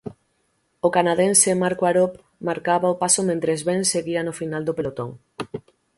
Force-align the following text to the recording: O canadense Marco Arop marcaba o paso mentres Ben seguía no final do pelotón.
O 0.87 0.89
canadense 0.95 1.49
Marco 1.61 1.83
Arop 1.91 2.13
marcaba 2.47 2.93
o 2.93 2.99
paso 3.03 3.21
mentres 3.29 3.59
Ben 3.67 3.81
seguía 3.93 4.21
no 4.23 4.37
final 4.39 4.63
do 4.65 4.75
pelotón. 4.77 5.09